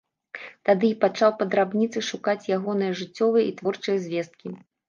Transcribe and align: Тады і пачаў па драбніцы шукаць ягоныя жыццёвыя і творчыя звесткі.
Тады 0.69 0.87
і 0.93 0.95
пачаў 1.03 1.33
па 1.41 1.47
драбніцы 1.51 1.99
шукаць 2.09 2.45
ягоныя 2.57 2.97
жыццёвыя 3.03 3.43
і 3.51 3.55
творчыя 3.61 3.97
звесткі. 4.09 4.47